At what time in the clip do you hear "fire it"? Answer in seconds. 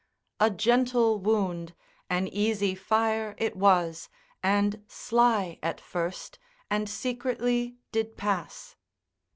2.73-3.55